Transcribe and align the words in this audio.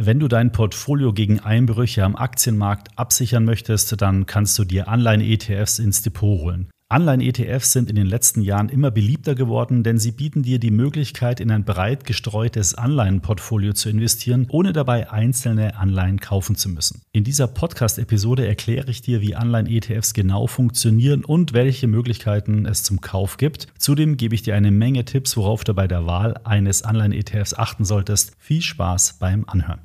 Wenn 0.00 0.20
du 0.20 0.28
dein 0.28 0.52
Portfolio 0.52 1.12
gegen 1.12 1.40
Einbrüche 1.40 2.04
am 2.04 2.14
Aktienmarkt 2.14 2.96
absichern 2.96 3.44
möchtest, 3.44 4.00
dann 4.00 4.26
kannst 4.26 4.56
du 4.56 4.62
dir 4.62 4.86
Anleihen-ETFs 4.86 5.80
ins 5.80 6.02
Depot 6.02 6.40
holen. 6.40 6.70
Anleihen-ETFs 6.90 7.72
sind 7.72 7.90
in 7.90 7.96
den 7.96 8.06
letzten 8.06 8.40
Jahren 8.40 8.70
immer 8.70 8.90
beliebter 8.90 9.34
geworden, 9.34 9.82
denn 9.82 9.98
sie 9.98 10.10
bieten 10.10 10.42
dir 10.42 10.58
die 10.58 10.70
Möglichkeit, 10.70 11.38
in 11.38 11.50
ein 11.50 11.64
breit 11.64 12.06
gestreutes 12.06 12.74
Anleihenportfolio 12.74 13.74
zu 13.74 13.90
investieren, 13.90 14.46
ohne 14.50 14.72
dabei 14.72 15.10
einzelne 15.10 15.76
Anleihen 15.76 16.18
kaufen 16.18 16.56
zu 16.56 16.70
müssen. 16.70 17.02
In 17.12 17.24
dieser 17.24 17.46
Podcast-Episode 17.46 18.46
erkläre 18.46 18.90
ich 18.90 19.02
dir, 19.02 19.20
wie 19.20 19.34
Anleihen-ETFs 19.34 20.14
genau 20.14 20.46
funktionieren 20.46 21.26
und 21.26 21.52
welche 21.52 21.88
Möglichkeiten 21.88 22.64
es 22.64 22.84
zum 22.84 23.02
Kauf 23.02 23.36
gibt. 23.36 23.66
Zudem 23.76 24.16
gebe 24.16 24.34
ich 24.34 24.40
dir 24.40 24.54
eine 24.54 24.70
Menge 24.70 25.04
Tipps, 25.04 25.36
worauf 25.36 25.64
du 25.64 25.74
bei 25.74 25.88
der 25.88 26.06
Wahl 26.06 26.40
eines 26.44 26.84
Anleihen-ETFs 26.84 27.52
achten 27.52 27.84
solltest. 27.84 28.32
Viel 28.38 28.62
Spaß 28.62 29.18
beim 29.18 29.44
Anhören. 29.46 29.80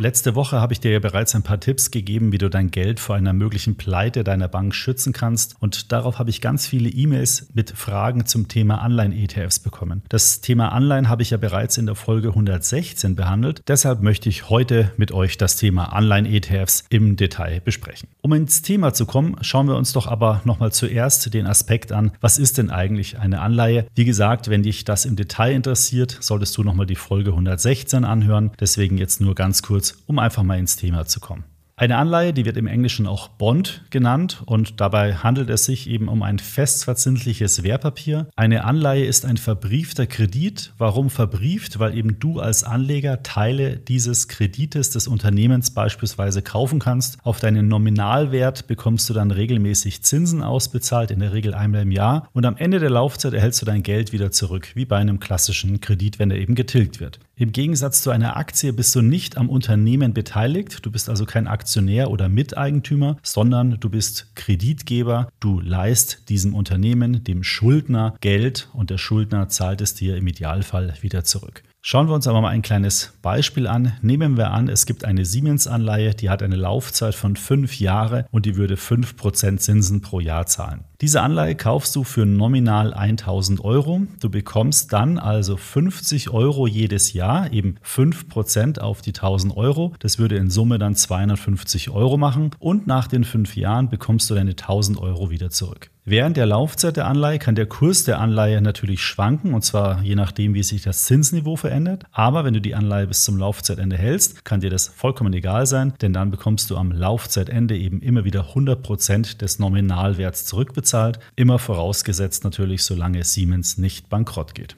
Letzte 0.00 0.36
Woche 0.36 0.60
habe 0.60 0.72
ich 0.72 0.78
dir 0.78 0.92
ja 0.92 1.00
bereits 1.00 1.34
ein 1.34 1.42
paar 1.42 1.58
Tipps 1.58 1.90
gegeben, 1.90 2.30
wie 2.30 2.38
du 2.38 2.48
dein 2.48 2.70
Geld 2.70 3.00
vor 3.00 3.16
einer 3.16 3.32
möglichen 3.32 3.76
Pleite 3.76 4.22
deiner 4.22 4.46
Bank 4.46 4.72
schützen 4.72 5.12
kannst. 5.12 5.56
Und 5.58 5.90
darauf 5.90 6.20
habe 6.20 6.30
ich 6.30 6.40
ganz 6.40 6.68
viele 6.68 6.88
E-Mails 6.88 7.48
mit 7.52 7.72
Fragen 7.72 8.24
zum 8.24 8.46
Thema 8.46 8.80
Anleihen-ETFs 8.80 9.58
bekommen. 9.58 10.02
Das 10.08 10.40
Thema 10.40 10.70
Anleihen 10.70 11.08
habe 11.08 11.22
ich 11.22 11.30
ja 11.30 11.36
bereits 11.36 11.78
in 11.78 11.86
der 11.86 11.96
Folge 11.96 12.28
116 12.28 13.16
behandelt. 13.16 13.62
Deshalb 13.66 14.00
möchte 14.00 14.28
ich 14.28 14.48
heute 14.48 14.92
mit 14.98 15.10
euch 15.10 15.36
das 15.36 15.56
Thema 15.56 15.92
Anleihen-ETFs 15.92 16.84
im 16.90 17.16
Detail 17.16 17.60
besprechen. 17.60 18.08
Um 18.20 18.32
ins 18.34 18.62
Thema 18.62 18.94
zu 18.94 19.04
kommen, 19.04 19.36
schauen 19.40 19.66
wir 19.66 19.74
uns 19.74 19.92
doch 19.92 20.06
aber 20.06 20.42
nochmal 20.44 20.70
zuerst 20.70 21.34
den 21.34 21.48
Aspekt 21.48 21.90
an, 21.90 22.12
was 22.20 22.38
ist 22.38 22.58
denn 22.58 22.70
eigentlich 22.70 23.18
eine 23.18 23.40
Anleihe? 23.40 23.86
Wie 23.96 24.04
gesagt, 24.04 24.48
wenn 24.48 24.62
dich 24.62 24.84
das 24.84 25.06
im 25.06 25.16
Detail 25.16 25.56
interessiert, 25.56 26.18
solltest 26.20 26.56
du 26.56 26.62
nochmal 26.62 26.86
die 26.86 26.94
Folge 26.94 27.30
116 27.30 28.04
anhören. 28.04 28.52
Deswegen 28.60 28.96
jetzt 28.96 29.20
nur 29.20 29.34
ganz 29.34 29.64
kurz 29.64 29.87
um 30.06 30.18
einfach 30.18 30.42
mal 30.42 30.58
ins 30.58 30.76
Thema 30.76 31.06
zu 31.06 31.20
kommen. 31.20 31.44
Eine 31.78 31.96
Anleihe, 31.96 32.32
die 32.32 32.44
wird 32.44 32.56
im 32.56 32.66
Englischen 32.66 33.06
auch 33.06 33.28
Bond 33.28 33.84
genannt 33.90 34.42
und 34.46 34.80
dabei 34.80 35.14
handelt 35.14 35.48
es 35.48 35.64
sich 35.64 35.88
eben 35.88 36.08
um 36.08 36.24
ein 36.24 36.40
festverzinsliches 36.40 37.62
Wertpapier. 37.62 38.26
Eine 38.34 38.64
Anleihe 38.64 39.04
ist 39.04 39.24
ein 39.24 39.36
verbriefter 39.36 40.08
Kredit. 40.08 40.72
Warum 40.76 41.08
verbrieft? 41.08 41.78
Weil 41.78 41.96
eben 41.96 42.18
du 42.18 42.40
als 42.40 42.64
Anleger 42.64 43.22
Teile 43.22 43.76
dieses 43.76 44.26
Kredites 44.26 44.90
des 44.90 45.06
Unternehmens 45.06 45.70
beispielsweise 45.70 46.42
kaufen 46.42 46.80
kannst. 46.80 47.18
Auf 47.22 47.38
deinen 47.38 47.68
Nominalwert 47.68 48.66
bekommst 48.66 49.08
du 49.08 49.14
dann 49.14 49.30
regelmäßig 49.30 50.02
Zinsen 50.02 50.42
ausbezahlt, 50.42 51.12
in 51.12 51.20
der 51.20 51.32
Regel 51.32 51.54
einmal 51.54 51.82
im 51.82 51.92
Jahr. 51.92 52.28
Und 52.32 52.44
am 52.44 52.56
Ende 52.56 52.80
der 52.80 52.90
Laufzeit 52.90 53.34
erhältst 53.34 53.62
du 53.62 53.66
dein 53.66 53.84
Geld 53.84 54.12
wieder 54.12 54.32
zurück, 54.32 54.72
wie 54.74 54.84
bei 54.84 54.96
einem 54.96 55.20
klassischen 55.20 55.80
Kredit, 55.80 56.18
wenn 56.18 56.32
er 56.32 56.38
eben 56.38 56.56
getilgt 56.56 56.98
wird. 56.98 57.20
Im 57.40 57.52
Gegensatz 57.52 58.02
zu 58.02 58.10
einer 58.10 58.36
Aktie 58.36 58.72
bist 58.72 58.92
du 58.96 59.00
nicht 59.00 59.36
am 59.36 59.48
Unternehmen 59.48 60.12
beteiligt. 60.12 60.84
Du 60.84 60.90
bist 60.90 61.08
also 61.08 61.24
kein 61.24 61.46
Aktionär 61.46 62.10
oder 62.10 62.28
Miteigentümer, 62.28 63.16
sondern 63.22 63.78
du 63.78 63.88
bist 63.88 64.34
Kreditgeber. 64.34 65.28
Du 65.38 65.60
leist 65.60 66.28
diesem 66.30 66.52
Unternehmen, 66.52 67.22
dem 67.22 67.44
Schuldner 67.44 68.16
Geld 68.20 68.68
und 68.72 68.90
der 68.90 68.98
Schuldner 68.98 69.48
zahlt 69.48 69.80
es 69.80 69.94
dir 69.94 70.16
im 70.16 70.26
Idealfall 70.26 70.94
wieder 71.00 71.22
zurück. 71.22 71.62
Schauen 71.80 72.08
wir 72.08 72.14
uns 72.16 72.26
aber 72.26 72.40
mal 72.40 72.48
ein 72.48 72.62
kleines 72.62 73.12
Beispiel 73.22 73.68
an. 73.68 73.92
Nehmen 74.02 74.36
wir 74.36 74.50
an, 74.50 74.68
es 74.68 74.84
gibt 74.84 75.04
eine 75.04 75.24
Siemens-Anleihe, 75.24 76.16
die 76.16 76.30
hat 76.30 76.42
eine 76.42 76.56
Laufzeit 76.56 77.14
von 77.14 77.36
fünf 77.36 77.78
Jahre 77.78 78.26
und 78.32 78.46
die 78.46 78.56
würde 78.56 78.74
5% 78.74 79.58
Zinsen 79.58 80.00
pro 80.00 80.18
Jahr 80.18 80.46
zahlen. 80.46 80.87
Diese 81.00 81.22
Anleihe 81.22 81.54
kaufst 81.54 81.94
du 81.94 82.02
für 82.02 82.26
nominal 82.26 82.92
1000 82.92 83.64
Euro. 83.64 84.02
Du 84.18 84.30
bekommst 84.30 84.92
dann 84.92 85.20
also 85.20 85.56
50 85.56 86.30
Euro 86.30 86.66
jedes 86.66 87.12
Jahr, 87.12 87.52
eben 87.52 87.76
5% 87.86 88.80
auf 88.80 89.00
die 89.00 89.10
1000 89.14 89.56
Euro. 89.56 89.92
Das 90.00 90.18
würde 90.18 90.34
in 90.34 90.50
Summe 90.50 90.80
dann 90.80 90.96
250 90.96 91.90
Euro 91.90 92.16
machen 92.16 92.50
und 92.58 92.88
nach 92.88 93.06
den 93.06 93.22
fünf 93.22 93.54
Jahren 93.54 93.88
bekommst 93.88 94.28
du 94.28 94.34
deine 94.34 94.50
1000 94.50 94.98
Euro 94.98 95.30
wieder 95.30 95.50
zurück. 95.50 95.88
Während 96.10 96.38
der 96.38 96.46
Laufzeit 96.46 96.96
der 96.96 97.06
Anleihe 97.06 97.38
kann 97.38 97.54
der 97.54 97.66
Kurs 97.66 98.04
der 98.04 98.18
Anleihe 98.18 98.62
natürlich 98.62 99.02
schwanken, 99.02 99.52
und 99.52 99.62
zwar 99.62 100.02
je 100.02 100.14
nachdem, 100.14 100.54
wie 100.54 100.62
sich 100.62 100.80
das 100.80 101.04
Zinsniveau 101.04 101.56
verändert. 101.56 102.04
Aber 102.12 102.46
wenn 102.46 102.54
du 102.54 102.62
die 102.62 102.74
Anleihe 102.74 103.06
bis 103.06 103.24
zum 103.24 103.36
Laufzeitende 103.36 103.98
hältst, 103.98 104.42
kann 104.42 104.60
dir 104.60 104.70
das 104.70 104.88
vollkommen 104.88 105.34
egal 105.34 105.66
sein, 105.66 105.92
denn 106.00 106.14
dann 106.14 106.30
bekommst 106.30 106.70
du 106.70 106.78
am 106.78 106.92
Laufzeitende 106.92 107.76
eben 107.76 108.00
immer 108.00 108.24
wieder 108.24 108.54
100% 108.54 109.36
des 109.36 109.58
Nominalwerts 109.58 110.46
zurückbezahlt. 110.46 110.87
Immer 111.36 111.58
vorausgesetzt 111.58 112.44
natürlich, 112.44 112.82
solange 112.82 113.24
Siemens 113.24 113.78
nicht 113.78 114.08
bankrott 114.08 114.54
geht. 114.54 114.76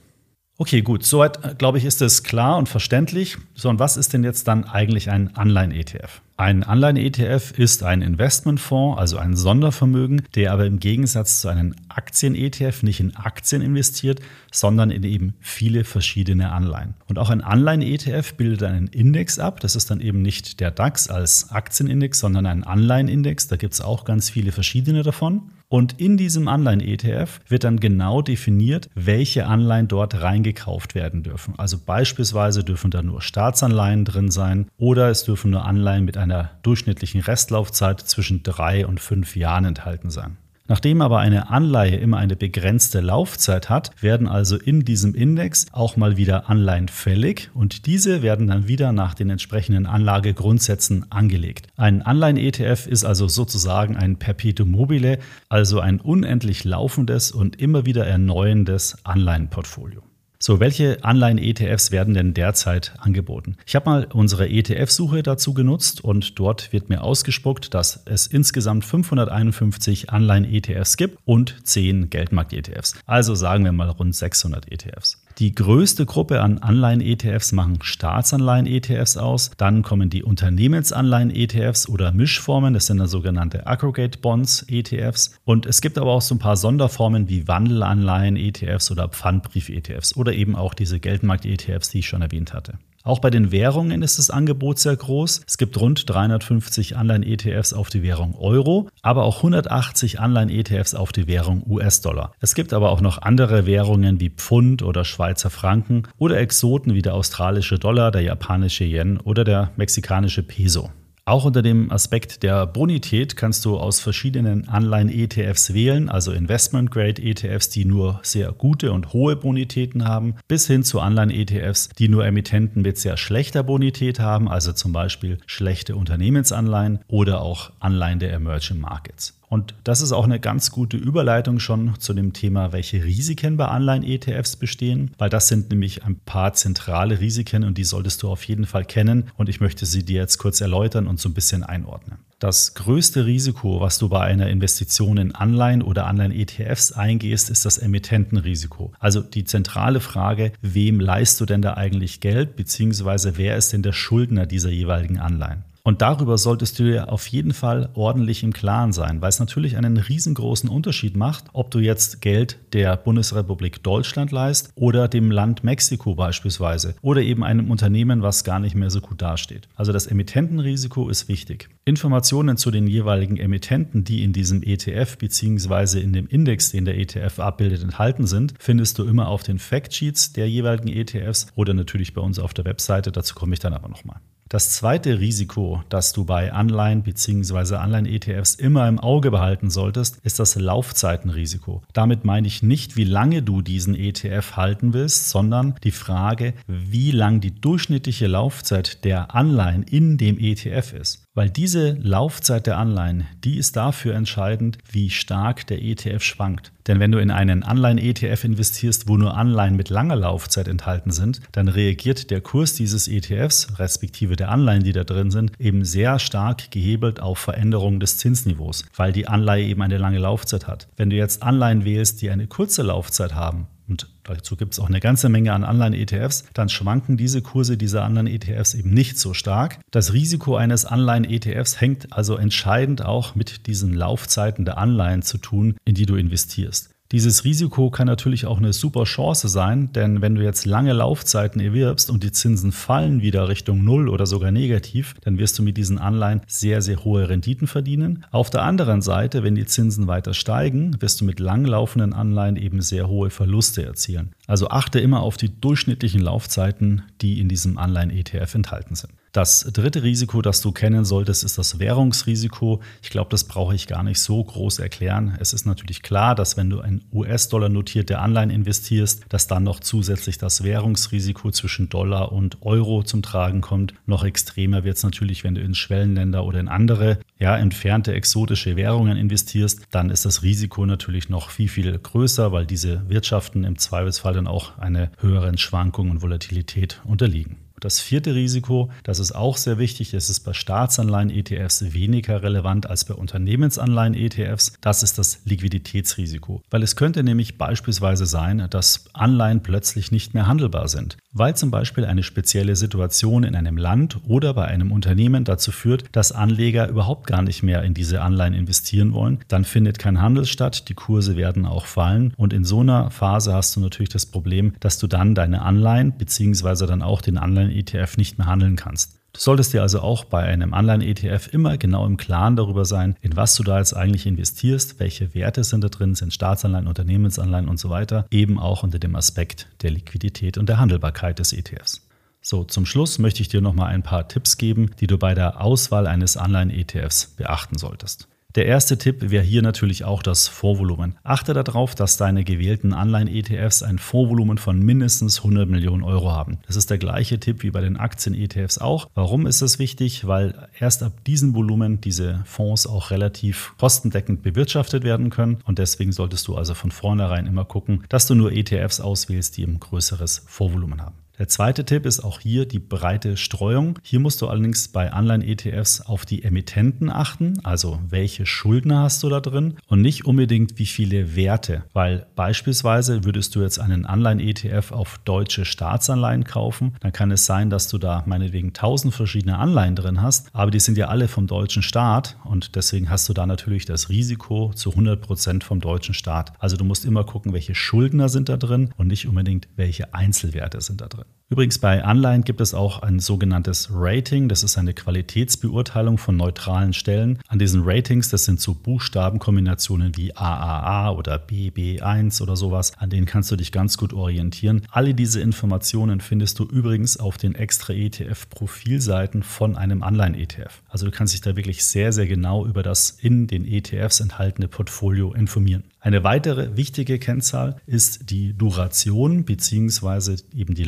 Okay, 0.61 0.83
gut, 0.83 1.07
soweit 1.07 1.43
äh, 1.43 1.55
glaube 1.57 1.79
ich 1.79 1.87
ist 1.87 2.03
es 2.03 2.23
klar 2.23 2.59
und 2.59 2.69
verständlich. 2.69 3.39
So, 3.55 3.71
und 3.71 3.79
was 3.79 3.97
ist 3.97 4.13
denn 4.13 4.23
jetzt 4.23 4.47
dann 4.47 4.65
eigentlich 4.65 5.09
ein 5.09 5.35
Anleihen-ETF? 5.35 6.21
Ein 6.37 6.65
Anleihen-ETF 6.65 7.59
ist 7.59 7.83
ein 7.83 8.03
Investmentfonds, 8.03 9.01
also 9.01 9.17
ein 9.17 9.37
Sondervermögen, 9.37 10.21
der 10.35 10.53
aber 10.53 10.67
im 10.67 10.79
Gegensatz 10.79 11.41
zu 11.41 11.49
einem 11.49 11.75
Aktien-ETF 11.89 12.83
nicht 12.83 13.01
in 13.01 13.17
Aktien 13.17 13.63
investiert, 13.63 14.21
sondern 14.53 14.91
in 14.91 15.03
eben 15.03 15.33
viele 15.41 15.85
verschiedene 15.85 16.53
Anleihen. 16.53 16.93
Und 17.09 17.19
auch 17.19 17.31
ein 17.31 17.41
Anleihen-ETF 17.41 18.35
bildet 18.35 18.63
einen 18.65 18.89
Index 18.89 19.39
ab. 19.39 19.61
Das 19.61 19.77
ist 19.77 19.91
dann 19.91 20.03
eben 20.03 20.21
nicht 20.21 20.61
der 20.61 20.71
DAX 20.71 21.09
als 21.09 21.51
Aktienindex, 21.51 22.19
sondern 22.19 22.45
ein 22.45 22.65
Anleihen-Index. 22.65 23.49
Da 23.49 23.57
gibt 23.57 23.73
es 23.73 23.81
auch 23.81 24.05
ganz 24.05 24.29
viele 24.29 24.53
verschiedene 24.53 25.05
davon. 25.05 25.53
Und 25.73 26.01
in 26.01 26.17
diesem 26.17 26.49
Anleihen-ETF 26.49 27.43
wird 27.47 27.63
dann 27.63 27.79
genau 27.79 28.23
definiert, 28.23 28.91
welche 28.97 29.47
Anleihen 29.47 29.87
dort 29.87 30.21
reingekauft 30.21 30.97
werden 30.97 31.23
dürfen. 31.23 31.55
Also 31.59 31.79
beispielsweise 31.79 32.65
dürfen 32.65 32.91
da 32.91 33.03
nur 33.03 33.23
Staatsanleihen 33.23 34.05
drin 34.05 34.33
sein 34.33 34.67
oder 34.79 35.11
es 35.11 35.23
dürfen 35.23 35.53
nur 35.53 35.65
Anleihen 35.65 36.05
mit 36.05 36.17
einer 36.17 36.51
durchschnittlichen 36.65 37.21
Restlaufzeit 37.21 38.01
zwischen 38.01 38.43
drei 38.43 38.85
und 38.85 38.99
fünf 38.99 39.37
Jahren 39.37 39.65
enthalten 39.65 40.11
sein. 40.11 40.39
Nachdem 40.71 41.03
aber 41.03 41.19
eine 41.19 41.51
Anleihe 41.51 41.97
immer 41.97 42.19
eine 42.19 42.37
begrenzte 42.37 43.01
Laufzeit 43.01 43.69
hat, 43.69 43.91
werden 44.01 44.29
also 44.29 44.57
in 44.57 44.85
diesem 44.85 45.17
Index 45.17 45.67
auch 45.73 45.97
mal 45.97 46.17
wieder 46.17 46.49
Anleihen 46.49 46.87
fällig 46.87 47.51
und 47.55 47.87
diese 47.87 48.23
werden 48.23 48.47
dann 48.47 48.69
wieder 48.69 48.93
nach 48.93 49.15
den 49.15 49.31
entsprechenden 49.31 49.87
Anlagegrundsätzen 49.87 51.11
angelegt. 51.11 51.67
Ein 51.77 52.03
Anleihen-ETF 52.03 52.87
ist 52.87 53.03
also 53.03 53.27
sozusagen 53.27 53.97
ein 53.97 54.21
Perpetuum 54.21 54.71
mobile, 54.71 55.19
also 55.49 55.81
ein 55.81 56.01
unendlich 56.01 56.63
laufendes 56.63 57.33
und 57.33 57.61
immer 57.61 57.85
wieder 57.85 58.07
erneuendes 58.07 58.97
Anleihenportfolio. 59.03 60.05
So, 60.43 60.59
welche 60.59 61.05
Anleihen-ETFs 61.05 61.91
werden 61.91 62.15
denn 62.15 62.33
derzeit 62.33 62.95
angeboten? 62.99 63.59
Ich 63.67 63.77
habe 63.77 63.91
mal 63.91 64.05
unsere 64.07 64.49
ETF-Suche 64.49 65.23
dazu 65.23 65.53
genutzt 65.53 66.03
und 66.03 66.39
dort 66.39 66.73
wird 66.73 66.89
mir 66.89 67.03
ausgespuckt, 67.03 67.75
dass 67.75 68.01
es 68.07 68.27
insgesamt 68.27 68.87
551 68.87 70.09
Anleihen-ETFs 70.09 70.97
gibt 70.97 71.19
und 71.27 71.57
10 71.65 72.09
Geldmarkt-ETFs. 72.09 72.95
Also 73.05 73.35
sagen 73.35 73.65
wir 73.65 73.73
mal 73.73 73.91
rund 73.91 74.17
600 74.17 74.73
ETFs. 74.73 75.23
Die 75.41 75.55
größte 75.55 76.05
Gruppe 76.05 76.43
an 76.43 76.59
Anleihen-ETFs 76.59 77.53
machen 77.53 77.79
Staatsanleihen-ETFs 77.81 79.17
aus. 79.17 79.51
Dann 79.57 79.81
kommen 79.81 80.11
die 80.11 80.23
Unternehmensanleihen-ETFs 80.23 81.89
oder 81.89 82.13
Mischformen. 82.13 82.75
Das 82.75 82.85
sind 82.85 82.99
dann 82.99 83.09
sogenannte 83.09 83.67
Aggregate 83.67 84.19
Bonds 84.19 84.67
ETFs. 84.69 85.41
Und 85.47 85.65
es 85.65 85.81
gibt 85.81 85.97
aber 85.97 86.13
auch 86.13 86.21
so 86.21 86.35
ein 86.35 86.41
paar 86.41 86.59
Sonderformen 86.59 87.31
wie 87.31 87.49
Wandelanleihen-ETFs 87.49 88.91
oder 88.91 89.09
Pfandbrief-ETFs 89.09 90.15
oder 90.15 90.35
eben 90.35 90.57
auch 90.57 90.75
diese 90.75 91.01
Geldmarkt-ETFs, 91.01 91.89
die 91.89 92.01
ich 92.01 92.09
schon 92.09 92.21
erwähnt 92.21 92.53
hatte. 92.53 92.75
Auch 93.03 93.19
bei 93.19 93.31
den 93.31 93.51
Währungen 93.51 94.03
ist 94.03 94.19
das 94.19 94.29
Angebot 94.29 94.79
sehr 94.79 94.95
groß. 94.95 95.43
Es 95.47 95.57
gibt 95.57 95.81
rund 95.81 96.09
350 96.09 96.97
Anleihen-ETFs 96.97 97.73
auf 97.73 97.89
die 97.89 98.03
Währung 98.03 98.35
Euro, 98.37 98.89
aber 99.01 99.25
auch 99.25 99.39
180 99.39 100.21
Anleihen-ETFs 100.21 100.95
auf 100.95 101.11
die 101.13 101.27
Währung 101.27 101.63
US-Dollar. 101.67 102.33
Es 102.41 102.55
gibt 102.55 102.75
aber 102.75 102.91
auch 102.91 103.01
noch 103.01 103.23
andere 103.23 103.65
Währungen 103.65 104.21
wie 104.21 104.29
Pfund 104.29 104.83
oder 104.83 105.05
Schweizer 105.05 105.49
Franken 105.49 106.03
oder 106.19 106.39
Exoten 106.39 106.95
wie 106.95 107.03
der 107.03 107.15
australische 107.15 107.79
Dollar, 107.79 108.11
der 108.11 108.23
japanische 108.23 108.85
Yen 108.85 109.19
oder 109.19 109.45
der 109.45 109.71
mexikanische 109.77 110.43
Peso. 110.43 110.91
Auch 111.31 111.45
unter 111.45 111.63
dem 111.63 111.93
Aspekt 111.93 112.43
der 112.43 112.67
Bonität 112.67 113.37
kannst 113.37 113.65
du 113.65 113.79
aus 113.79 114.01
verschiedenen 114.01 114.69
Anleihen-ETFs 114.69 115.73
wählen, 115.73 116.09
also 116.09 116.33
Investment-Grade-ETFs, 116.33 117.69
die 117.69 117.85
nur 117.85 118.19
sehr 118.25 118.51
gute 118.51 118.91
und 118.91 119.13
hohe 119.13 119.37
Bonitäten 119.37 120.09
haben, 120.09 120.35
bis 120.49 120.67
hin 120.67 120.83
zu 120.83 120.99
Anleihen-ETFs, 120.99 121.91
die 121.91 122.09
nur 122.09 122.27
Emittenten 122.27 122.83
mit 122.83 122.99
sehr 122.99 123.17
schlechter 123.17 123.63
Bonität 123.63 124.19
haben, 124.19 124.49
also 124.49 124.73
zum 124.73 124.93
Beispiel 124.93 125.39
schlechte 125.47 125.95
Unternehmensanleihen 125.95 126.99
oder 127.07 127.43
auch 127.43 127.71
Anleihen 127.79 128.19
der 128.19 128.33
Emerging 128.33 128.81
Markets. 128.81 129.40
Und 129.51 129.75
das 129.83 130.01
ist 130.01 130.13
auch 130.13 130.25
eine 130.25 130.39
ganz 130.39 130.71
gute 130.71 130.97
Überleitung 130.97 131.59
schon 131.59 131.99
zu 131.99 132.15
dem 132.15 132.33
Thema, 132.33 132.73
welche 132.73 133.03
Risiken 133.03 133.57
bei 133.57 133.67
Anleihen-ETFs 133.67 134.55
bestehen, 134.55 135.11
weil 135.19 135.29
das 135.29 135.49
sind 135.49 135.71
nämlich 135.71 136.05
ein 136.05 136.21
paar 136.25 136.55
zentrale 136.55 137.19
Risiken 137.19 137.65
und 137.65 137.77
die 137.77 137.83
solltest 137.83 138.23
du 138.23 138.31
auf 138.31 138.45
jeden 138.45 138.65
Fall 138.65 138.85
kennen 138.85 139.25
und 139.37 139.49
ich 139.49 139.61
möchte 139.61 139.87
sie 139.87 140.05
dir 140.05 140.21
jetzt 140.21 140.39
kurz 140.39 140.61
erläutern 140.61 141.09
und 141.09 141.19
so 141.19 141.29
ein 141.29 141.35
bisschen 141.35 141.65
einordnen. 141.65 142.19
Das 142.39 142.75
größte 142.75 143.27
Risiko, 143.27 143.81
was 143.81 143.99
du 143.99 144.09
bei 144.09 144.21
einer 144.21 144.49
Investition 144.49 145.19
in 145.19 145.35
Anleihen 145.35 145.83
oder 145.83 146.07
Anleihen-ETFs 146.07 146.93
eingehst, 146.93 147.51
ist 147.51 147.67
das 147.67 147.77
Emittentenrisiko. 147.77 148.93
Also 149.01 149.21
die 149.21 149.45
zentrale 149.45 149.99
Frage, 149.99 150.53
wem 150.63 151.01
leist 151.01 151.41
du 151.41 151.45
denn 151.45 151.61
da 151.61 151.75
eigentlich 151.75 152.21
Geld, 152.21 152.55
beziehungsweise 152.55 153.37
wer 153.37 153.57
ist 153.57 153.73
denn 153.73 153.83
der 153.83 153.93
Schuldner 153.93 154.47
dieser 154.47 154.71
jeweiligen 154.71 155.19
Anleihen? 155.19 155.65
Und 155.91 156.03
darüber 156.03 156.39
solltest 156.39 156.79
du 156.79 156.85
dir 156.85 157.13
auf 157.13 157.27
jeden 157.27 157.53
Fall 157.53 157.89
ordentlich 157.95 158.45
im 158.45 158.53
Klaren 158.53 158.93
sein, 158.93 159.21
weil 159.21 159.29
es 159.29 159.41
natürlich 159.41 159.77
einen 159.77 159.97
riesengroßen 159.97 160.71
Unterschied 160.71 161.17
macht, 161.17 161.47
ob 161.53 161.73
du 161.73 161.81
jetzt 161.81 162.21
Geld 162.21 162.59
der 162.73 162.97
Bundesrepublik 162.97 163.83
Deutschland 163.83 164.31
leist 164.31 164.71
oder 164.77 165.09
dem 165.09 165.33
Land 165.33 165.65
Mexiko 165.65 166.15
beispielsweise 166.15 166.95
oder 167.03 167.23
eben 167.23 167.43
einem 167.43 167.73
Unternehmen, 167.73 168.23
was 168.23 168.45
gar 168.45 168.61
nicht 168.61 168.77
mehr 168.77 168.89
so 168.89 169.01
gut 169.01 169.21
dasteht. 169.21 169.69
Also 169.75 169.91
das 169.91 170.07
Emittentenrisiko 170.07 171.09
ist 171.09 171.27
wichtig. 171.27 171.69
Informationen 171.85 172.57
zu 172.57 172.71
den 172.71 172.87
jeweiligen 172.87 173.37
Emittenten, 173.37 174.05
die 174.05 174.23
in 174.23 174.33
diesem 174.33 174.63
ETF 174.63 175.19
bzw. 175.19 175.99
in 175.99 176.13
dem 176.13 176.29
Index, 176.29 176.71
den 176.71 176.85
der 176.85 176.99
ETF 176.99 177.41
abbildet, 177.41 177.83
enthalten 177.83 178.29
sind, 178.29 178.55
findest 178.61 178.97
du 179.01 179.03
immer 179.03 179.27
auf 179.27 179.43
den 179.43 179.59
Factsheets 179.59 180.35
der 180.35 180.49
jeweiligen 180.49 180.87
ETFs 180.87 181.49
oder 181.57 181.75
natürlich 181.75 182.15
bei 182.15 182.21
uns 182.21 182.39
auf 182.39 182.55
der 182.55 182.65
Webseite. 182.65 183.11
Dazu 183.11 183.35
komme 183.35 183.55
ich 183.55 183.59
dann 183.59 183.75
aber 183.75 183.89
nochmal. 183.89 184.21
Das 184.53 184.71
zweite 184.71 185.21
Risiko, 185.21 185.85
das 185.91 186.13
du 186.13 186.25
bei 186.25 186.53
Anleihen 186.53 187.05
bzw. 187.05 187.77
Anleihen-ETFs 187.77 188.57
immer 188.57 188.89
im 188.89 188.99
Auge 188.99 189.31
behalten 189.31 189.71
solltest, 189.71 190.19
ist 190.25 190.41
das 190.41 190.57
Laufzeitenrisiko. 190.57 191.83
Damit 191.93 192.25
meine 192.25 192.49
ich 192.49 192.61
nicht, 192.61 192.97
wie 192.97 193.05
lange 193.05 193.45
du 193.45 193.63
diesen 193.63 193.95
ETF 193.95 194.57
halten 194.57 194.93
willst, 194.93 195.31
sondern 195.31 195.77
die 195.85 195.93
Frage, 195.93 196.55
wie 196.67 197.13
lang 197.13 197.41
die 197.41 197.61
durchschnittliche 197.61 198.27
Laufzeit 198.27 199.05
der 199.05 199.37
Anleihen 199.37 199.85
in 199.85 200.19
dem 200.19 200.37
ETF 200.41 200.95
ist. 200.95 201.23
Weil 201.41 201.49
diese 201.49 201.93
Laufzeit 202.03 202.67
der 202.67 202.77
Anleihen, 202.77 203.27
die 203.45 203.57
ist 203.57 203.75
dafür 203.75 204.15
entscheidend, 204.15 204.77
wie 204.93 205.09
stark 205.09 205.67
der 205.69 205.81
ETF 205.81 206.23
schwankt. 206.23 206.71
Denn 206.87 207.01
wenn 207.01 207.13
du 207.13 207.19
in 207.19 207.31
einen 207.31 207.63
Anleihen-ETF 207.63 208.45
investierst, 208.45 209.09
wo 209.09 209.17
nur 209.17 209.39
Anleihen 209.39 209.75
mit 209.75 209.89
langer 209.89 210.17
Laufzeit 210.17 210.69
enthalten 210.69 211.13
sind, 211.13 211.41
dann 211.53 211.69
reagiert 211.69 212.31
der 212.31 212.43
Kurs 212.43 212.75
dieses 212.75 213.09
ETFs, 213.09 213.79
respektive 213.79 214.37
der 214.37 214.51
Anleihen, 214.51 214.83
die 214.83 214.93
da 214.93 215.03
drin 215.03 215.31
sind, 215.31 215.53
eben 215.59 215.87
sehr 215.87 216.19
stark 216.19 216.71
gehebelt 216.71 217.21
auf 217.21 217.39
Veränderungen 217.39 218.01
des 218.01 218.19
Zinsniveaus, 218.19 218.85
weil 218.95 219.13
die 219.13 219.27
Anleihe 219.27 219.65
eben 219.65 219.81
eine 219.81 219.97
lange 219.97 220.19
Laufzeit 220.19 220.67
hat. 220.67 220.89
Wenn 220.99 221.09
du 221.09 221.17
jetzt 221.17 221.43
Anleihen 221.43 221.87
wählst, 221.87 222.21
die 222.21 222.29
eine 222.29 222.49
kurze 222.49 222.83
Laufzeit 222.83 223.35
haben, 223.35 223.67
und 223.91 224.09
dazu 224.23 224.57
gibt 224.57 224.73
es 224.73 224.79
auch 224.79 224.89
eine 224.89 225.01
ganze 225.01 225.29
Menge 225.29 225.53
an 225.53 225.65
Anleihen-ETFs, 225.65 226.45
dann 226.55 226.69
schwanken 226.69 227.17
diese 227.17 227.43
Kurse 227.43 227.77
dieser 227.77 228.05
Anleihen-ETFs 228.05 228.75
eben 228.75 228.95
nicht 228.95 229.19
so 229.19 229.35
stark. 229.35 229.81
Das 229.91 230.13
Risiko 230.13 230.57
eines 230.57 230.85
Anleihen-ETFs 230.85 231.81
hängt 231.81 232.13
also 232.13 232.37
entscheidend 232.37 233.05
auch 233.05 233.35
mit 233.35 233.67
diesen 233.67 233.93
Laufzeiten 233.93 234.65
der 234.65 234.79
Anleihen 234.79 235.23
zu 235.23 235.39
tun, 235.39 235.77
in 235.85 235.95
die 235.95 236.07
du 236.07 236.15
investierst. 236.15 236.91
Dieses 237.13 237.43
Risiko 237.43 237.91
kann 237.91 238.07
natürlich 238.07 238.47
auch 238.47 238.59
eine 238.59 238.73
super 238.73 239.03
Chance 239.03 239.49
sein, 239.49 239.91
denn 239.93 240.23
wenn 240.23 240.37
du 240.37 240.45
jetzt 240.45 240.65
lange 240.65 240.93
Laufzeiten 240.93 241.61
erwirbst 241.61 242.09
und 242.09 242.23
die 242.23 242.31
Zinsen 242.31 242.71
fallen 242.71 243.21
wieder 243.21 243.49
Richtung 243.49 243.83
Null 243.83 244.09
oder 244.09 244.27
sogar 244.27 244.53
negativ, 244.53 245.17
dann 245.23 245.37
wirst 245.37 245.59
du 245.59 245.65
mit 245.65 245.77
diesen 245.77 245.99
Anleihen 245.99 246.43
sehr, 246.47 246.83
sehr 246.83 247.03
hohe 247.03 247.29
Renditen 247.29 247.67
verdienen. 247.67 248.25
Auf 248.31 248.49
der 248.49 248.63
anderen 248.63 249.03
Seite, 249.03 249.43
wenn 249.43 249.57
die 249.57 249.67
Zinsen 249.67 250.07
weiter 250.07 250.35
steigen, 250.35 251.03
wirst 251.03 251.21
du 251.21 251.25
mit 251.25 251.41
langlaufenden 251.41 252.13
Anleihen 252.13 252.55
eben 252.55 252.81
sehr 252.81 253.09
hohe 253.09 253.31
Verluste 253.31 253.85
erzielen. 253.85 254.31
Also 254.47 254.69
achte 254.69 255.01
immer 255.01 255.23
auf 255.23 255.37
die 255.37 255.51
durchschnittlichen 255.61 256.21
Laufzeiten, 256.21 257.03
die 257.23 257.41
in 257.41 257.49
diesem 257.49 257.77
Anleihen-ETF 257.77 258.55
enthalten 258.55 258.95
sind. 258.95 259.13
Das 259.33 259.61
dritte 259.73 260.03
Risiko, 260.03 260.43
das 260.43 260.61
du 260.61 260.73
kennen 260.73 261.05
solltest, 261.05 261.45
ist 261.45 261.57
das 261.57 261.79
Währungsrisiko. 261.79 262.81
Ich 263.01 263.11
glaube, 263.11 263.31
das 263.31 263.45
brauche 263.45 263.77
ich 263.77 263.87
gar 263.87 264.03
nicht 264.03 264.19
so 264.19 264.43
groß 264.43 264.81
erklären. 264.81 265.37
Es 265.39 265.53
ist 265.53 265.67
natürlich 265.67 266.03
klar, 266.03 266.35
dass 266.35 266.57
wenn 266.57 266.69
du 266.69 266.81
in 266.81 267.03
US-Dollar 267.13 267.69
notierte 267.69 268.19
Anleihen 268.19 268.51
investierst, 268.51 269.25
dass 269.29 269.47
dann 269.47 269.63
noch 269.63 269.79
zusätzlich 269.79 270.39
das 270.39 270.65
Währungsrisiko 270.65 271.53
zwischen 271.53 271.89
Dollar 271.89 272.33
und 272.33 272.59
Euro 272.63 273.05
zum 273.05 273.23
Tragen 273.23 273.61
kommt. 273.61 273.95
Noch 274.05 274.25
extremer 274.25 274.83
wird 274.83 274.97
es 274.97 275.05
natürlich, 275.05 275.45
wenn 275.45 275.55
du 275.55 275.61
in 275.61 275.77
Schwellenländer 275.77 276.45
oder 276.45 276.59
in 276.59 276.67
andere, 276.67 277.21
ja, 277.39 277.57
entfernte 277.57 278.13
exotische 278.13 278.75
Währungen 278.75 279.17
investierst. 279.17 279.83
Dann 279.93 280.11
ist 280.11 280.25
das 280.25 280.43
Risiko 280.43 280.87
natürlich 280.87 281.29
noch 281.29 281.51
viel, 281.51 281.69
viel 281.69 281.97
größer, 281.97 282.51
weil 282.51 282.67
diese 282.67 283.09
Wirtschaften 283.09 283.63
im 283.63 283.79
Zweifelsfall 283.79 284.35
dann 284.35 284.49
auch 284.49 284.77
einer 284.79 285.13
höheren 285.19 285.57
Schwankung 285.57 286.11
und 286.11 286.21
Volatilität 286.21 287.01
unterliegen. 287.05 287.59
Das 287.81 288.01
vierte 288.01 288.35
Risiko, 288.35 288.91
das 289.03 289.19
ist 289.19 289.33
auch 289.33 289.57
sehr 289.57 289.79
wichtig, 289.79 290.11
das 290.11 290.31
ist 290.31 290.41
bei 290.41 290.53
Staatsanleihen-ETFs 290.53 291.93
weniger 291.93 292.43
relevant 292.43 292.89
als 292.89 293.05
bei 293.05 293.15
Unternehmensanleihen-ETFs. 293.15 294.75
Das 294.81 295.03
ist 295.03 295.19
das 295.19 295.41
Liquiditätsrisiko. 295.45 296.63
Weil 296.71 296.83
es 296.83 296.97
könnte 296.97 297.23
nämlich 297.23 297.59
beispielsweise 297.59 298.27
sein, 298.27 298.67
dass 298.71 299.07
Anleihen 299.15 299.63
plötzlich 299.63 300.13
nicht 300.13 300.35
mehr 300.35 300.47
handelbar 300.47 300.89
sind. 300.89 301.17
Weil 301.33 301.57
zum 301.57 301.71
Beispiel 301.71 302.05
eine 302.05 302.23
spezielle 302.23 302.77
Situation 302.77 303.45
in 303.45 303.55
einem 303.55 303.77
Land 303.77 304.19
oder 304.27 304.55
bei 304.55 304.67
einem 304.67 304.93
Unternehmen 304.93 305.45
dazu 305.45 305.73
führt, 305.73 306.05
dass 306.13 306.33
Anleger 306.33 306.89
überhaupt 306.89 307.27
gar 307.27 307.43
nicht 307.43 307.63
mehr 307.63 307.83
in 307.83 307.95
diese 307.95 308.23
Anleihen 308.23 308.55
investieren 308.55 309.13
wollen, 309.13 309.39
dann 309.49 309.65
findet 309.65 309.99
kein 309.99 310.21
Handel 310.21 310.45
statt, 310.45 310.89
die 310.89 310.95
Kurse 310.95 311.37
werden 311.37 311.67
auch 311.67 311.87
fallen 311.87 312.35
und 312.37 312.53
in 312.53 312.65
so 312.65 312.81
einer 312.81 313.11
Phase 313.11 313.55
hast 313.55 313.77
du 313.77 313.81
natürlich 313.81 314.09
das 314.09 314.27
Problem, 314.27 314.75
dass 314.81 314.99
du 314.99 315.07
dann 315.07 315.35
deine 315.35 315.63
Anleihen 315.63 316.13
bzw. 316.13 316.87
dann 316.87 317.03
auch 317.03 317.23
den 317.23 317.39
Anleihen 317.39 317.70
Anleihen-ETF 317.71 318.17
nicht 318.17 318.39
mehr 318.39 318.47
handeln 318.47 318.77
kannst. 318.77 319.17
Du 319.33 319.41
solltest 319.41 319.73
dir 319.73 319.83
also 319.83 320.01
auch 320.01 320.25
bei 320.25 320.43
einem 320.43 320.75
Anleihen-ETF 320.75 321.53
immer 321.53 321.79
genau 321.79 322.05
im 322.05 322.17
Klaren 322.17 322.57
darüber 322.57 322.85
sein, 322.85 323.15
in 323.21 323.37
was 323.37 323.55
du 323.55 323.63
da 323.63 323.79
jetzt 323.79 323.95
eigentlich 323.95 324.27
investierst, 324.27 324.99
welche 324.99 325.35
Werte 325.35 325.63
sind 325.63 325.85
da 325.85 325.89
drin, 325.89 326.17
sind 326.17 326.35
Staatsanleihen, 326.35 326.89
Unternehmensanleihen 326.89 327.69
und 327.69 327.79
so 327.79 327.91
weiter, 327.91 328.27
eben 328.31 328.59
auch 328.59 328.83
unter 328.83 328.99
dem 328.99 329.15
Aspekt 329.15 329.69
der 329.83 329.93
Liquidität 329.93 330.59
und 330.59 330.69
der 330.69 330.81
Handelbarkeit 330.81 331.39
des 331.39 331.53
ETFs. 331.53 332.07
So, 332.43 332.65
zum 332.65 332.87
Schluss 332.87 333.19
möchte 333.19 333.43
ich 333.43 333.49
dir 333.49 333.61
nochmal 333.61 333.89
ein 333.89 334.03
paar 334.03 334.27
Tipps 334.27 334.57
geben, 334.57 334.91
die 334.99 335.07
du 335.07 335.17
bei 335.19 335.35
der 335.35 335.61
Auswahl 335.61 336.09
eines 336.09 336.37
Anleihen-ETFs 336.37 337.35
beachten 337.37 337.79
solltest. 337.79 338.27
Der 338.57 338.67
erste 338.67 338.99
Tipp 338.99 339.31
wäre 339.31 339.45
hier 339.45 339.63
natürlich 339.63 340.05
auch 340.05 340.25
das 340.25 340.49
Vorvolumen. 340.49 341.17
Achte 341.23 341.55
darauf, 341.55 341.95
dass 341.95 342.17
deine 342.17 342.43
gewählten 342.43 342.93
Anleihen-ETFs 342.93 343.85
ein 343.85 344.01
Vorvolumen 344.01 344.59
von 344.59 344.81
mindestens 344.81 345.39
100 345.39 345.69
Millionen 345.69 346.03
Euro 346.03 346.33
haben. 346.33 346.59
Das 346.67 346.75
ist 346.75 346.91
der 346.91 346.99
gleiche 346.99 347.39
Tipp 347.39 347.63
wie 347.63 347.71
bei 347.71 347.81
den 347.81 347.97
Aktien-ETFs 347.97 348.79
auch. 348.79 349.09
Warum 349.15 349.47
ist 349.47 349.63
das 349.63 349.79
wichtig? 349.79 350.27
Weil 350.27 350.69
erst 350.79 351.05
ab 351.05 351.13
diesem 351.25 351.55
Volumen 351.55 352.01
diese 352.01 352.43
Fonds 352.45 352.89
auch 352.89 353.13
relativ 353.13 353.75
kostendeckend 353.79 354.43
bewirtschaftet 354.43 355.05
werden 355.05 355.31
können. 355.31 355.59
Und 355.65 355.79
deswegen 355.79 356.11
solltest 356.11 356.49
du 356.49 356.57
also 356.57 356.75
von 356.75 356.91
vornherein 356.91 357.47
immer 357.47 357.65
gucken, 357.65 358.05
dass 358.09 358.27
du 358.27 358.35
nur 358.35 358.51
ETFs 358.51 359.01
auswählst, 359.01 359.57
die 359.59 359.65
ein 359.65 359.79
größeres 359.79 360.43
Vorvolumen 360.47 361.03
haben. 361.03 361.15
Der 361.41 361.49
zweite 361.49 361.87
Tipp 361.87 362.05
ist 362.05 362.21
auch 362.21 362.39
hier 362.39 362.67
die 362.67 362.79
breite 362.79 363.39
Streuung. 363.39 363.99
Hier 364.03 364.21
musst 364.21 364.43
du 364.43 364.49
allerdings 364.49 364.89
bei 364.89 365.11
Anleihen-ETFs 365.11 366.03
auf 366.03 366.27
die 366.27 366.45
Emittenten 366.45 367.09
achten, 367.09 367.59
also 367.65 367.99
welche 368.07 368.45
Schuldner 368.45 369.05
hast 369.05 369.23
du 369.23 369.31
da 369.31 369.41
drin 369.41 369.79
und 369.87 370.03
nicht 370.03 370.27
unbedingt 370.27 370.79
wie 370.79 370.85
viele 370.85 371.35
Werte, 371.37 371.85
weil 371.95 372.27
beispielsweise 372.37 373.25
würdest 373.25 373.55
du 373.55 373.63
jetzt 373.63 373.79
einen 373.79 374.05
Anleihen-ETF 374.05 374.93
auf 374.93 375.17
deutsche 375.25 375.65
Staatsanleihen 375.65 376.45
kaufen, 376.45 376.95
dann 377.01 377.13
kann 377.13 377.31
es 377.31 377.47
sein, 377.47 377.71
dass 377.71 377.89
du 377.89 377.97
da 377.97 378.23
meinetwegen 378.27 378.75
tausend 378.75 379.15
verschiedene 379.15 379.57
Anleihen 379.57 379.97
drin 379.97 380.21
hast, 380.21 380.51
aber 380.53 380.71
die 380.71 380.81
sind 380.81 380.99
ja 380.99 381.09
alle 381.09 381.27
vom 381.27 381.47
deutschen 381.47 381.83
Staat 381.83 382.37
und 382.45 382.77
deswegen 382.77 383.09
hast 383.09 383.27
du 383.31 383.33
da 383.33 383.47
natürlich 383.47 383.87
das 383.87 384.11
Risiko 384.11 384.73
zu 384.75 384.91
100 384.91 385.23
Prozent 385.23 385.65
vom 385.65 385.81
deutschen 385.81 386.13
Staat. 386.13 386.53
Also 386.59 386.77
du 386.77 386.85
musst 386.85 387.07
immer 387.07 387.25
gucken, 387.25 387.55
welche 387.55 387.75
Schuldner 387.75 388.29
sind 388.29 388.51
da 388.51 388.59
drin 388.59 388.91
und 388.99 389.07
nicht 389.07 389.27
unbedingt 389.27 389.69
welche 389.77 390.13
Einzelwerte 390.13 390.83
sind 390.83 391.01
da 391.01 391.09
drin. 391.09 391.25
Übrigens 391.53 391.81
bei 391.81 392.05
Anleihen 392.05 392.45
gibt 392.45 392.61
es 392.61 392.75
auch 392.75 393.03
ein 393.03 393.19
sogenanntes 393.19 393.89
Rating. 393.93 394.49
Das 394.49 394.63
ist 394.63 394.79
eine 394.79 394.95
Qualitätsbeurteilung 394.95 396.17
von 396.17 396.37
neutralen 396.37 396.93
Stellen. 396.93 397.41
An 397.49 397.59
diesen 397.59 397.83
Ratings, 397.85 398.29
das 398.29 398.45
sind 398.45 398.61
so 398.61 398.73
Buchstabenkombinationen 398.73 400.17
wie 400.17 400.37
AAA 400.37 401.11
oder 401.11 401.45
BB1 401.45 402.41
oder 402.41 402.55
sowas, 402.55 402.93
an 402.99 403.11
denen 403.11 403.27
kannst 403.27 403.51
du 403.51 403.57
dich 403.57 403.73
ganz 403.73 403.99
gut 403.99 404.13
orientieren. 404.13 404.83
Alle 404.93 405.13
diese 405.13 405.41
Informationen 405.41 406.21
findest 406.21 406.57
du 406.61 406.67
übrigens 406.67 407.17
auf 407.17 407.37
den 407.37 407.57
extra 407.57 407.95
ETF-Profilseiten 407.95 409.43
von 409.43 409.75
einem 409.75 410.05
Anleihen-ETF. 410.05 410.83
Also 410.89 411.07
du 411.07 411.11
kannst 411.11 411.35
dich 411.35 411.41
da 411.41 411.57
wirklich 411.57 411.85
sehr, 411.85 412.13
sehr 412.13 412.29
genau 412.29 412.65
über 412.65 412.85
das 412.85 413.11
in 413.11 413.49
den 413.49 413.67
ETFs 413.67 414.21
enthaltene 414.21 414.69
Portfolio 414.69 415.33
informieren. 415.33 415.83
Eine 416.03 416.25
weitere 416.25 416.79
wichtige 416.79 417.19
Kennzahl 417.19 417.77
ist 417.87 418.31
die 418.31 418.55
Duration 418.55 419.45
bzw. 419.45 420.37
eben 420.57 420.75
die 420.75 420.85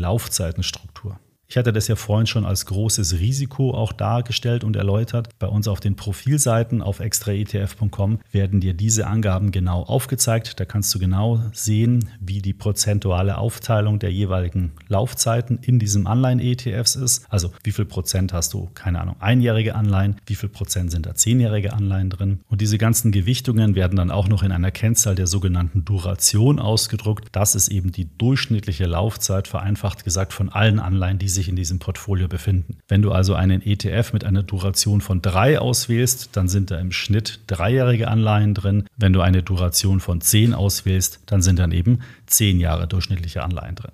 Laufzeitenstruktur. 0.52 1.18
Ich 1.52 1.59
hatte 1.59 1.75
das 1.75 1.87
ja 1.87 1.97
vorhin 1.97 2.26
schon 2.26 2.47
als 2.47 2.64
großes 2.64 3.18
Risiko 3.21 3.75
auch 3.75 3.92
dargestellt 3.92 4.64
und 4.64 4.75
erläutert. 4.75 5.28
Bei 5.38 5.49
uns 5.49 5.68
auf 5.68 5.80
den 5.80 5.97
Profilseiten 5.97 6.80
auf 6.80 6.99
extraetf.com 6.99 8.21
werden 8.30 8.61
dir 8.61 8.73
diese 8.73 9.06
Angaben 9.06 9.50
genau 9.50 9.82
aufgezeigt. 9.82 10.59
Da 10.59 10.64
kannst 10.64 10.94
du 10.94 10.99
genau 10.99 11.42
sehen, 11.52 12.09
wie 12.21 12.40
die 12.40 12.54
prozentuale 12.54 13.37
Aufteilung 13.37 13.99
der 13.99 14.11
jeweiligen 14.11 14.73
Laufzeiten 14.88 15.59
in 15.61 15.78
diesem 15.78 16.06
Anleihen-ETFs 16.06 16.97
ist. 16.97 17.26
Also 17.28 17.52
wie 17.64 17.73
viel 17.73 17.85
Prozent 17.85 18.32
hast 18.32 18.54
du, 18.54 18.71
keine 18.73 19.02
Ahnung, 19.02 19.16
einjährige 19.21 19.75
Anleihen, 19.75 20.16
wie 20.25 20.37
viel 20.37 20.49
Prozent 20.49 20.90
sind 20.90 21.04
da 21.04 21.14
zehnjährige 21.14 21.75
Anleihen 21.75 22.09
drin. 22.09 22.40
Und 22.49 22.62
diese 22.62 22.78
ganzen 22.78 23.12
Gewichtungen 23.12 23.75
werden 23.75 23.97
dann 23.97 24.11
auch 24.11 24.26
noch 24.26 24.42
in 24.42 24.52
einer 24.52 24.71
Kennzahl 24.71 25.16
der 25.16 25.26
sogenannten 25.26 25.85
Duration 25.85 26.59
ausgedruckt. 26.59 27.28
Das 27.32 27.54
ist 27.54 27.68
eben 27.68 27.92
die 27.92 28.09
durchschnittliche 28.16 28.87
Laufzeit, 28.87 29.49
vereinfacht 29.49 30.02
gesagt, 30.04 30.32
von 30.32 30.49
allen 30.49 30.78
Anleihen, 30.78 31.18
die 31.18 31.28
sich 31.28 31.41
sich 31.42 31.49
in 31.49 31.56
diesem 31.56 31.78
Portfolio 31.78 32.28
befinden. 32.28 32.78
Wenn 32.88 33.02
du 33.02 33.11
also 33.11 33.34
einen 33.34 33.62
ETF 33.62 34.12
mit 34.12 34.25
einer 34.25 34.42
Duration 34.42 35.00
von 35.00 35.20
drei 35.20 35.58
auswählst, 35.58 36.30
dann 36.32 36.49
sind 36.49 36.70
da 36.70 36.78
im 36.78 36.92
Schnitt 36.92 37.40
dreijährige 37.49 38.08
Anleihen 38.08 38.54
drin. 38.54 38.84
Wenn 38.96 39.12
du 39.12 39.20
eine 39.20 39.42
Duration 39.42 40.00
von 40.00 40.20
zehn 40.20 40.54
auswählst, 40.54 41.20
dann 41.26 41.42
sind 41.42 41.58
dann 41.58 41.72
eben 41.72 42.00
zehn 42.26 42.61
Jahre 42.61 42.87
durchschnittliche 42.87 43.42
Anleihen 43.42 43.75
drin. 43.75 43.92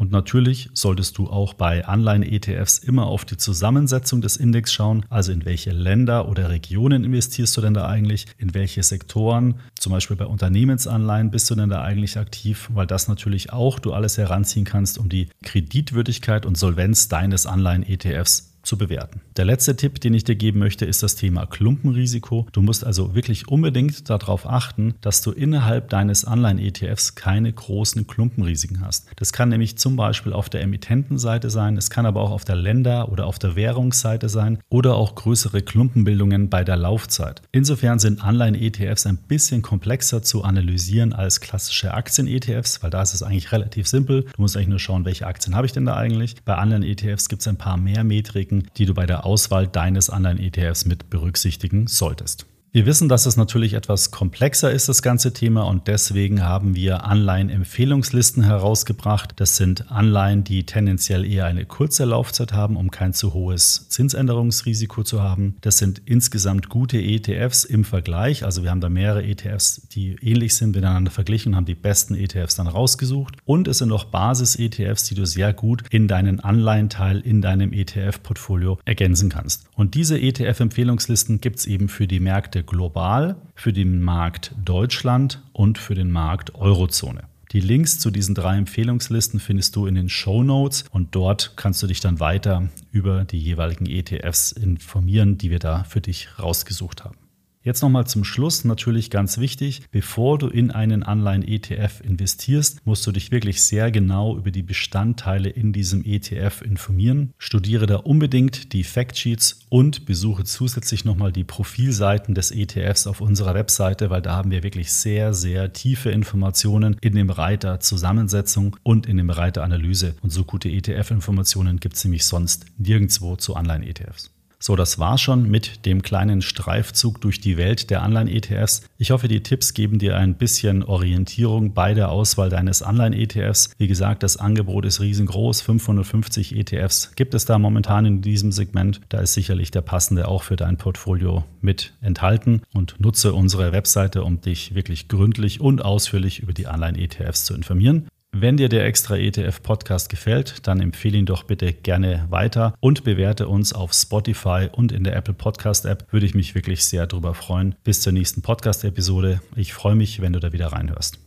Und 0.00 0.12
natürlich 0.12 0.70
solltest 0.72 1.18
du 1.18 1.28
auch 1.28 1.52
bei 1.52 1.84
Anleihen-ETFs 1.84 2.78
immer 2.78 3.04
auf 3.04 3.26
die 3.26 3.36
Zusammensetzung 3.36 4.22
des 4.22 4.38
Index 4.38 4.72
schauen, 4.72 5.04
also 5.10 5.30
in 5.30 5.44
welche 5.44 5.72
Länder 5.72 6.26
oder 6.26 6.48
Regionen 6.48 7.04
investierst 7.04 7.54
du 7.54 7.60
denn 7.60 7.74
da 7.74 7.86
eigentlich, 7.86 8.24
in 8.38 8.54
welche 8.54 8.82
Sektoren, 8.82 9.56
zum 9.78 9.92
Beispiel 9.92 10.16
bei 10.16 10.24
Unternehmensanleihen 10.24 11.30
bist 11.30 11.50
du 11.50 11.54
denn 11.54 11.68
da 11.68 11.82
eigentlich 11.82 12.16
aktiv, 12.16 12.70
weil 12.72 12.86
das 12.86 13.08
natürlich 13.08 13.52
auch 13.52 13.78
du 13.78 13.92
alles 13.92 14.16
heranziehen 14.16 14.64
kannst, 14.64 14.96
um 14.96 15.10
die 15.10 15.28
Kreditwürdigkeit 15.42 16.46
und 16.46 16.56
Solvenz 16.56 17.08
deines 17.08 17.44
Anleihen-ETFs 17.44 18.49
zu 18.62 18.76
bewerten. 18.78 19.20
Der 19.36 19.44
letzte 19.44 19.76
Tipp, 19.76 20.00
den 20.00 20.14
ich 20.14 20.24
dir 20.24 20.36
geben 20.36 20.58
möchte, 20.58 20.84
ist 20.84 21.02
das 21.02 21.16
Thema 21.16 21.46
Klumpenrisiko. 21.46 22.46
Du 22.52 22.62
musst 22.62 22.84
also 22.84 23.14
wirklich 23.14 23.48
unbedingt 23.48 24.08
darauf 24.10 24.46
achten, 24.46 24.94
dass 25.00 25.22
du 25.22 25.32
innerhalb 25.32 25.88
deines 25.88 26.24
Anleihen-ETFs 26.24 27.14
keine 27.14 27.52
großen 27.52 28.06
Klumpenrisiken 28.06 28.80
hast. 28.80 29.06
Das 29.16 29.32
kann 29.32 29.48
nämlich 29.48 29.78
zum 29.78 29.96
Beispiel 29.96 30.32
auf 30.32 30.48
der 30.48 30.62
Emittentenseite 30.62 31.50
sein, 31.50 31.76
es 31.76 31.90
kann 31.90 32.06
aber 32.06 32.20
auch 32.20 32.30
auf 32.30 32.44
der 32.44 32.56
Länder- 32.56 33.10
oder 33.10 33.26
auf 33.26 33.38
der 33.38 33.56
Währungsseite 33.56 34.28
sein 34.28 34.58
oder 34.68 34.94
auch 34.94 35.14
größere 35.14 35.62
Klumpenbildungen 35.62 36.50
bei 36.50 36.64
der 36.64 36.76
Laufzeit. 36.76 37.42
Insofern 37.52 37.98
sind 37.98 38.22
Anleihen-ETFs 38.22 39.06
ein 39.06 39.16
bisschen 39.16 39.62
komplexer 39.62 40.22
zu 40.22 40.44
analysieren 40.44 41.12
als 41.12 41.40
klassische 41.40 41.94
Aktien-ETFs, 41.94 42.82
weil 42.82 42.90
da 42.90 43.02
ist 43.02 43.14
es 43.14 43.22
eigentlich 43.22 43.52
relativ 43.52 43.88
simpel. 43.88 44.22
Du 44.22 44.42
musst 44.42 44.56
eigentlich 44.56 44.68
nur 44.68 44.78
schauen, 44.78 45.04
welche 45.04 45.26
Aktien 45.26 45.54
habe 45.54 45.66
ich 45.66 45.72
denn 45.72 45.86
da 45.86 45.96
eigentlich. 45.96 46.36
Bei 46.44 46.56
Anleihen-ETFs 46.56 47.28
gibt 47.28 47.42
es 47.42 47.48
ein 47.48 47.56
paar 47.56 47.76
mehr 47.76 48.04
Metriken 48.04 48.49
Metriken, 48.50 48.70
die 48.76 48.86
du 48.86 48.94
bei 48.94 49.06
der 49.06 49.24
Auswahl 49.24 49.66
deines 49.66 50.10
anderen 50.10 50.38
ETFs 50.38 50.84
mit 50.84 51.10
berücksichtigen 51.10 51.86
solltest. 51.86 52.46
Wir 52.72 52.86
wissen, 52.86 53.08
dass 53.08 53.26
es 53.26 53.36
natürlich 53.36 53.74
etwas 53.74 54.12
komplexer 54.12 54.70
ist, 54.70 54.88
das 54.88 55.02
ganze 55.02 55.32
Thema, 55.32 55.62
und 55.62 55.88
deswegen 55.88 56.44
haben 56.44 56.76
wir 56.76 57.04
Anleihen-Empfehlungslisten 57.04 58.44
herausgebracht. 58.44 59.32
Das 59.34 59.56
sind 59.56 59.90
Anleihen, 59.90 60.44
die 60.44 60.66
tendenziell 60.66 61.24
eher 61.24 61.46
eine 61.46 61.64
kurze 61.64 62.04
Laufzeit 62.04 62.52
haben, 62.52 62.76
um 62.76 62.92
kein 62.92 63.12
zu 63.12 63.34
hohes 63.34 63.88
Zinsänderungsrisiko 63.88 65.02
zu 65.02 65.20
haben. 65.20 65.56
Das 65.62 65.78
sind 65.78 66.02
insgesamt 66.04 66.68
gute 66.68 66.98
ETFs 66.98 67.64
im 67.64 67.82
Vergleich. 67.82 68.44
Also 68.44 68.62
wir 68.62 68.70
haben 68.70 68.80
da 68.80 68.88
mehrere 68.88 69.24
ETFs, 69.24 69.88
die 69.88 70.14
ähnlich 70.22 70.54
sind, 70.54 70.76
miteinander 70.76 71.10
verglichen 71.10 71.54
und 71.54 71.56
haben 71.56 71.66
die 71.66 71.74
besten 71.74 72.14
ETFs 72.14 72.54
dann 72.54 72.68
rausgesucht. 72.68 73.34
Und 73.44 73.66
es 73.66 73.78
sind 73.78 73.90
auch 73.90 74.04
Basis-ETFs, 74.04 75.02
die 75.08 75.16
du 75.16 75.26
sehr 75.26 75.52
gut 75.52 75.82
in 75.90 76.06
deinen 76.06 76.38
Anleihenteil 76.38 77.18
in 77.18 77.42
deinem 77.42 77.72
ETF-Portfolio 77.72 78.78
ergänzen 78.84 79.28
kannst. 79.28 79.64
Und 79.74 79.96
diese 79.96 80.20
ETF-Empfehlungslisten 80.20 81.40
gibt 81.40 81.58
es 81.58 81.66
eben 81.66 81.88
für 81.88 82.06
die 82.06 82.20
Märkte 82.20 82.59
Märkte 82.60 82.64
global, 82.64 83.36
für 83.54 83.72
den 83.72 84.02
Markt 84.02 84.54
Deutschland 84.64 85.42
und 85.52 85.78
für 85.78 85.94
den 85.94 86.10
Markt 86.10 86.54
Eurozone. 86.54 87.24
Die 87.52 87.60
Links 87.60 87.98
zu 87.98 88.10
diesen 88.10 88.34
drei 88.34 88.56
Empfehlungslisten 88.56 89.40
findest 89.40 89.74
du 89.74 89.86
in 89.86 89.96
den 89.96 90.08
Show 90.08 90.42
Notes 90.42 90.84
und 90.92 91.14
dort 91.14 91.54
kannst 91.56 91.82
du 91.82 91.86
dich 91.86 92.00
dann 92.00 92.20
weiter 92.20 92.68
über 92.92 93.24
die 93.24 93.38
jeweiligen 93.38 93.86
ETFs 93.86 94.52
informieren, 94.52 95.36
die 95.36 95.50
wir 95.50 95.58
da 95.58 95.84
für 95.84 96.00
dich 96.00 96.38
rausgesucht 96.38 97.04
haben. 97.04 97.16
Jetzt 97.62 97.82
nochmal 97.82 98.06
zum 98.06 98.24
Schluss 98.24 98.64
natürlich 98.64 99.10
ganz 99.10 99.36
wichtig, 99.36 99.82
bevor 99.90 100.38
du 100.38 100.48
in 100.48 100.70
einen 100.70 101.02
Anleihen-ETF 101.02 102.00
investierst, 102.02 102.86
musst 102.86 103.06
du 103.06 103.12
dich 103.12 103.30
wirklich 103.32 103.62
sehr 103.62 103.90
genau 103.90 104.34
über 104.34 104.50
die 104.50 104.62
Bestandteile 104.62 105.50
in 105.50 105.74
diesem 105.74 106.02
ETF 106.02 106.62
informieren. 106.62 107.34
Studiere 107.36 107.84
da 107.84 107.96
unbedingt 107.96 108.72
die 108.72 108.82
Factsheets 108.82 109.66
und 109.68 110.06
besuche 110.06 110.44
zusätzlich 110.44 111.04
nochmal 111.04 111.32
die 111.32 111.44
Profilseiten 111.44 112.34
des 112.34 112.50
ETFs 112.50 113.06
auf 113.06 113.20
unserer 113.20 113.52
Webseite, 113.52 114.08
weil 114.08 114.22
da 114.22 114.36
haben 114.36 114.50
wir 114.50 114.62
wirklich 114.62 114.90
sehr, 114.90 115.34
sehr 115.34 115.74
tiefe 115.74 116.10
Informationen 116.10 116.96
in 117.02 117.14
dem 117.14 117.28
Reiter 117.28 117.78
Zusammensetzung 117.78 118.78
und 118.84 119.04
in 119.04 119.18
dem 119.18 119.28
Reiter 119.28 119.64
Analyse. 119.64 120.14
Und 120.22 120.30
so 120.30 120.44
gute 120.44 120.70
ETF-Informationen 120.70 121.78
gibt 121.78 121.96
es 121.96 122.04
nämlich 122.04 122.24
sonst 122.24 122.64
nirgendwo 122.78 123.36
zu 123.36 123.54
Anleihen-ETFs. 123.54 124.30
So, 124.62 124.76
das 124.76 124.98
war 124.98 125.16
schon 125.16 125.50
mit 125.50 125.86
dem 125.86 126.02
kleinen 126.02 126.42
Streifzug 126.42 127.22
durch 127.22 127.40
die 127.40 127.56
Welt 127.56 127.88
der 127.88 128.02
Anleihen-ETFs. 128.02 128.82
Ich 128.98 129.10
hoffe, 129.10 129.26
die 129.26 129.42
Tipps 129.42 129.72
geben 129.72 129.98
dir 129.98 130.18
ein 130.18 130.34
bisschen 130.34 130.82
Orientierung 130.82 131.72
bei 131.72 131.94
der 131.94 132.10
Auswahl 132.10 132.50
deines 132.50 132.82
Anleihen-ETFs. 132.82 133.70
Wie 133.78 133.88
gesagt, 133.88 134.22
das 134.22 134.36
Angebot 134.36 134.84
ist 134.84 135.00
riesengroß. 135.00 135.62
550 135.62 136.56
ETFs 136.56 137.12
gibt 137.16 137.32
es 137.32 137.46
da 137.46 137.58
momentan 137.58 138.04
in 138.04 138.20
diesem 138.20 138.52
Segment. 138.52 139.00
Da 139.08 139.20
ist 139.20 139.32
sicherlich 139.32 139.70
der 139.70 139.80
passende 139.80 140.28
auch 140.28 140.42
für 140.42 140.56
dein 140.56 140.76
Portfolio 140.76 141.44
mit 141.62 141.94
enthalten. 142.02 142.60
Und 142.74 143.00
nutze 143.00 143.32
unsere 143.32 143.72
Webseite, 143.72 144.24
um 144.24 144.42
dich 144.42 144.74
wirklich 144.74 145.08
gründlich 145.08 145.62
und 145.62 145.82
ausführlich 145.82 146.40
über 146.40 146.52
die 146.52 146.66
Anleihen-ETFs 146.66 147.46
zu 147.46 147.54
informieren. 147.54 148.08
Wenn 148.32 148.56
dir 148.56 148.68
der 148.68 148.84
Extra 148.86 149.16
ETF 149.16 149.60
Podcast 149.60 150.08
gefällt, 150.08 150.66
dann 150.68 150.80
empfehle 150.80 151.18
ihn 151.18 151.26
doch 151.26 151.42
bitte 151.42 151.72
gerne 151.72 152.26
weiter 152.30 152.74
und 152.78 153.02
bewerte 153.02 153.48
uns 153.48 153.72
auf 153.72 153.92
Spotify 153.92 154.68
und 154.70 154.92
in 154.92 155.02
der 155.02 155.16
Apple 155.16 155.34
Podcast 155.34 155.84
App. 155.84 156.06
Würde 156.12 156.26
ich 156.26 156.34
mich 156.34 156.54
wirklich 156.54 156.84
sehr 156.84 157.08
darüber 157.08 157.34
freuen. 157.34 157.74
Bis 157.82 158.02
zur 158.02 158.12
nächsten 158.12 158.40
Podcast 158.40 158.84
Episode. 158.84 159.40
Ich 159.56 159.72
freue 159.72 159.96
mich, 159.96 160.20
wenn 160.20 160.32
du 160.32 160.38
da 160.38 160.52
wieder 160.52 160.68
reinhörst. 160.68 161.18